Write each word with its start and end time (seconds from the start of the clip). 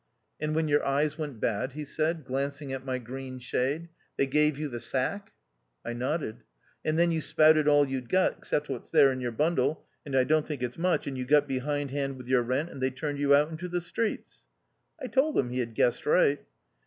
"And 0.41 0.55
when 0.55 0.67
your 0.67 0.83
eyes 0.83 1.19
went 1.19 1.39
bad," 1.39 1.73
he 1.73 1.85
said, 1.85 2.25
glancing 2.25 2.73
at 2.73 2.83
my 2.83 2.97
green 2.97 3.37
shade, 3.37 3.87
they 4.17 4.25
gave 4.25 4.57
you 4.57 4.67
the 4.67 4.79
sack?" 4.79 5.31
I 5.85 5.93
nodded." 5.93 6.41
And 6.83 6.97
then 6.97 7.11
you 7.11 7.21
spouted 7.21 7.67
all 7.67 7.87
you'd 7.87 8.09
got, 8.09 8.35
except 8.35 8.67
what's 8.67 8.89
there 8.89 9.11
in 9.11 9.21
your 9.21 9.31
bundle, 9.31 9.85
and 10.03 10.15
I 10.17 10.23
don't 10.23 10.47
think 10.47 10.63
it's 10.63 10.79
much, 10.79 11.05
and 11.05 11.19
you 11.19 11.25
got 11.25 11.47
behind 11.47 11.91
hand 11.91 12.17
with 12.17 12.27
your 12.27 12.41
rent, 12.41 12.71
and 12.71 12.81
they 12.81 12.89
turned 12.89 13.19
you 13.19 13.35
out 13.35 13.51
into 13.51 13.67
the 13.67 13.79
streets?" 13.79 14.43
I 14.99 15.05
told 15.05 15.37
him 15.37 15.51
he 15.51 15.59
had 15.59 15.75
guessed 15.75 16.07
right. 16.07 16.43